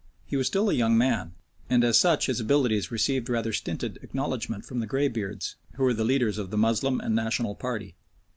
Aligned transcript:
He 0.25 0.35
was 0.35 0.47
still 0.47 0.71
a 0.71 0.73
young 0.73 0.97
man, 0.97 1.35
and 1.69 1.83
as 1.83 1.95
such 1.99 2.25
his 2.25 2.39
abilities 2.39 2.89
received 2.89 3.29
rather 3.29 3.53
stinted 3.53 3.99
acknowledgment 4.01 4.65
from 4.65 4.79
the 4.79 4.87
greybeards, 4.87 5.57
who 5.75 5.83
were 5.83 5.93
the 5.93 6.03
leaders 6.03 6.39
of 6.39 6.49
the 6.49 6.57
Moslem 6.57 6.99
and 6.99 7.13
National 7.13 7.53
party. 7.53 7.93